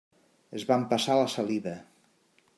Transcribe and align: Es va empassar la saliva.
Es 0.59 0.65
va 0.69 0.77
empassar 0.83 1.19
la 1.21 1.29
saliva. 1.35 1.77